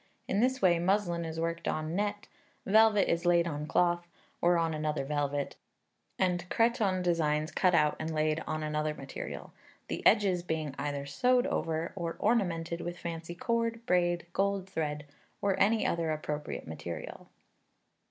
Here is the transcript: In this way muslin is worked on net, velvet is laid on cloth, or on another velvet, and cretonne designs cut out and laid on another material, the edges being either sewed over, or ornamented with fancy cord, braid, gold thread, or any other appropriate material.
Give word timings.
In 0.27 0.39
this 0.39 0.63
way 0.63 0.79
muslin 0.79 1.23
is 1.25 1.39
worked 1.39 1.67
on 1.67 1.95
net, 1.95 2.27
velvet 2.65 3.07
is 3.07 3.23
laid 3.23 3.47
on 3.47 3.67
cloth, 3.67 4.07
or 4.41 4.57
on 4.57 4.73
another 4.73 5.05
velvet, 5.05 5.57
and 6.17 6.49
cretonne 6.49 7.03
designs 7.03 7.51
cut 7.51 7.75
out 7.75 7.97
and 7.99 8.11
laid 8.11 8.39
on 8.47 8.63
another 8.63 8.95
material, 8.95 9.53
the 9.89 10.03
edges 10.07 10.41
being 10.41 10.73
either 10.79 11.05
sewed 11.05 11.45
over, 11.45 11.93
or 11.95 12.15
ornamented 12.17 12.81
with 12.81 12.97
fancy 12.97 13.35
cord, 13.35 13.85
braid, 13.85 14.25
gold 14.33 14.67
thread, 14.67 15.05
or 15.39 15.55
any 15.59 15.85
other 15.85 16.09
appropriate 16.09 16.65
material. 16.65 17.29